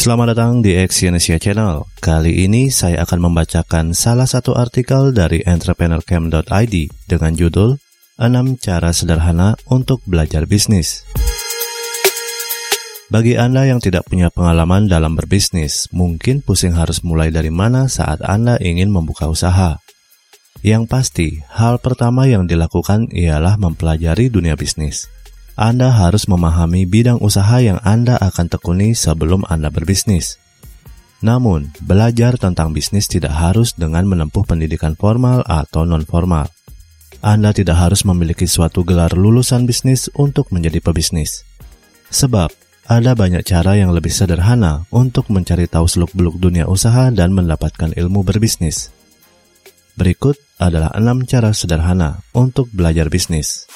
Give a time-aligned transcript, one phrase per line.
[0.00, 1.84] Selamat datang di Exyonesia Channel.
[2.00, 6.74] Kali ini saya akan membacakan salah satu artikel dari entrepreneurcamp.id
[7.04, 7.76] dengan judul
[8.16, 11.04] 6 cara sederhana untuk belajar bisnis.
[13.12, 18.24] Bagi Anda yang tidak punya pengalaman dalam berbisnis, mungkin pusing harus mulai dari mana saat
[18.24, 19.84] Anda ingin membuka usaha.
[20.64, 25.19] Yang pasti, hal pertama yang dilakukan ialah mempelajari dunia bisnis.
[25.60, 30.40] Anda harus memahami bidang usaha yang Anda akan tekuni sebelum Anda berbisnis.
[31.20, 36.48] Namun, belajar tentang bisnis tidak harus dengan menempuh pendidikan formal atau non-formal.
[37.20, 41.44] Anda tidak harus memiliki suatu gelar lulusan bisnis untuk menjadi pebisnis.
[42.08, 42.48] Sebab,
[42.88, 48.24] ada banyak cara yang lebih sederhana untuk mencari tahu seluk-beluk dunia usaha dan mendapatkan ilmu
[48.24, 48.88] berbisnis.
[49.92, 53.68] Berikut adalah enam cara sederhana untuk belajar bisnis.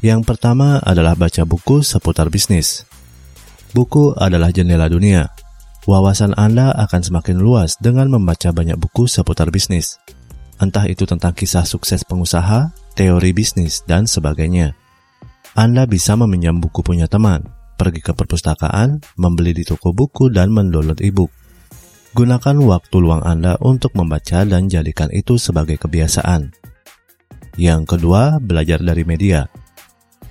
[0.00, 2.88] Yang pertama adalah baca buku seputar bisnis.
[3.76, 5.28] Buku adalah jendela dunia.
[5.84, 10.00] Wawasan Anda akan semakin luas dengan membaca banyak buku seputar bisnis.
[10.60, 14.76] Entah itu tentang kisah sukses pengusaha, teori bisnis, dan sebagainya.
[15.56, 21.00] Anda bisa meminjam buku punya teman, pergi ke perpustakaan, membeli di toko buku, dan mendownload
[21.00, 21.32] e-book.
[22.12, 26.52] Gunakan waktu luang Anda untuk membaca dan jadikan itu sebagai kebiasaan.
[27.56, 29.48] Yang kedua, belajar dari media.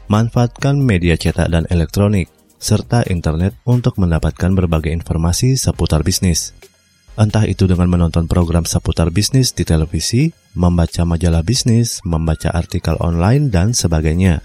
[0.10, 6.58] Manfaatkan media cetak dan elektronik, serta internet untuk mendapatkan berbagai informasi seputar bisnis.
[7.14, 13.54] Entah itu dengan menonton program seputar bisnis di televisi, membaca majalah bisnis, membaca artikel online,
[13.54, 14.42] dan sebagainya.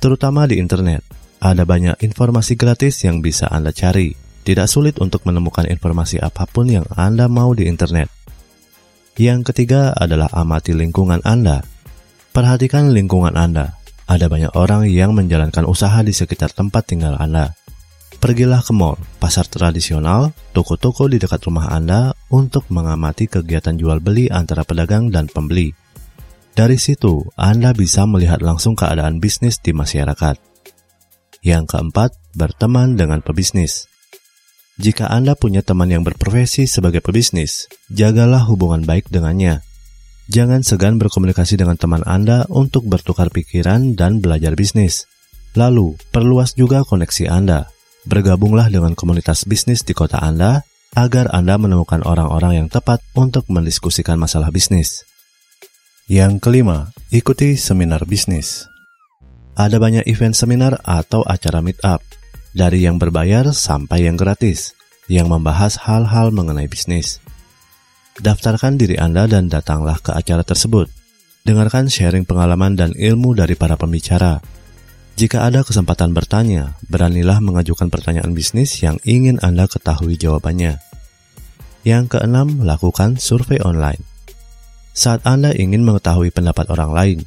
[0.00, 1.04] Terutama di internet,
[1.36, 4.16] ada banyak informasi gratis yang bisa Anda cari.
[4.40, 8.08] Tidak sulit untuk menemukan informasi apa pun yang Anda mau di internet.
[9.20, 11.60] Yang ketiga adalah amati lingkungan Anda.
[12.32, 13.81] Perhatikan lingkungan Anda
[14.12, 17.56] ada banyak orang yang menjalankan usaha di sekitar tempat tinggal Anda.
[18.20, 24.28] Pergilah ke mall, pasar tradisional, toko-toko di dekat rumah Anda untuk mengamati kegiatan jual beli
[24.28, 25.74] antara pedagang dan pembeli.
[26.52, 30.36] Dari situ, Anda bisa melihat langsung keadaan bisnis di masyarakat.
[31.42, 33.90] Yang keempat, berteman dengan pebisnis.
[34.76, 39.64] Jika Anda punya teman yang berprofesi sebagai pebisnis, jagalah hubungan baik dengannya
[40.30, 45.10] Jangan segan berkomunikasi dengan teman Anda untuk bertukar pikiran dan belajar bisnis.
[45.58, 47.70] Lalu, perluas juga koneksi Anda.
[48.06, 50.62] Bergabunglah dengan komunitas bisnis di kota Anda
[50.92, 55.06] agar Anda menemukan orang-orang yang tepat untuk mendiskusikan masalah bisnis.
[56.10, 58.66] Yang kelima, ikuti seminar bisnis.
[59.54, 62.02] Ada banyak event seminar atau acara meetup,
[62.52, 64.74] dari yang berbayar sampai yang gratis,
[65.06, 67.21] yang membahas hal-hal mengenai bisnis.
[68.20, 70.92] Daftarkan diri Anda dan datanglah ke acara tersebut.
[71.48, 74.44] Dengarkan sharing pengalaman dan ilmu dari para pembicara.
[75.16, 80.76] Jika ada kesempatan bertanya, beranilah mengajukan pertanyaan bisnis yang ingin Anda ketahui jawabannya.
[81.88, 84.04] Yang keenam, lakukan survei online.
[84.92, 87.18] Saat Anda ingin mengetahui pendapat orang lain,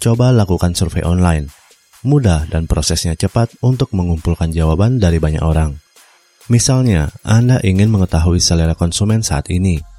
[0.00, 1.52] coba lakukan survei online.
[2.00, 5.76] Mudah dan prosesnya cepat untuk mengumpulkan jawaban dari banyak orang.
[6.48, 9.89] Misalnya, Anda ingin mengetahui selera konsumen saat ini.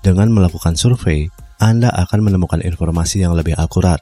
[0.00, 1.28] Dengan melakukan survei,
[1.60, 4.00] Anda akan menemukan informasi yang lebih akurat.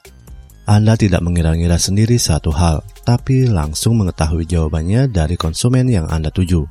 [0.68, 6.62] Anda tidak mengira-ngira sendiri satu hal, tapi langsung mengetahui jawabannya dari konsumen yang Anda tuju.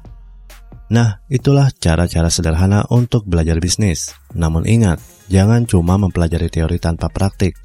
[0.88, 4.16] Nah, itulah cara-cara sederhana untuk belajar bisnis.
[4.32, 7.60] Namun ingat, jangan cuma mempelajari teori tanpa praktik.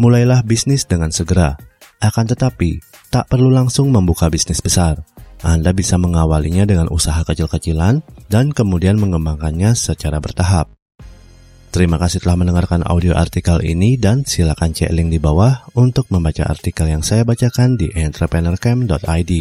[0.00, 1.60] Mulailah bisnis dengan segera.
[2.00, 2.80] Akan tetapi,
[3.12, 5.04] tak perlu langsung membuka bisnis besar.
[5.44, 8.00] Anda bisa mengawalinya dengan usaha kecil-kecilan
[8.32, 10.75] dan kemudian mengembangkannya secara bertahap.
[11.76, 16.48] Terima kasih telah mendengarkan audio artikel ini dan silakan cek link di bawah untuk membaca
[16.48, 19.32] artikel yang saya bacakan di entrepreneurcamp.id.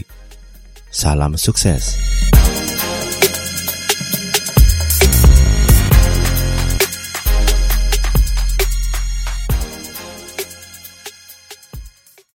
[0.91, 1.95] Salam sukses.